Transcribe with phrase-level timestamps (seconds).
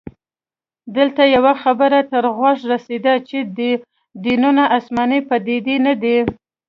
[0.95, 3.37] دلته يوه خبره تر غوږه رسیده چې
[4.25, 6.17] دینونه اسماني پديدې نه دي